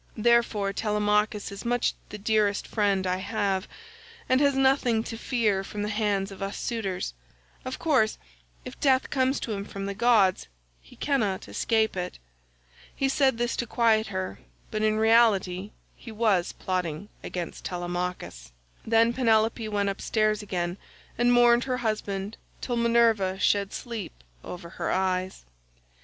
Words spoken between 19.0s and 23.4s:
Penelope went upstairs again and mourned her husband till Minerva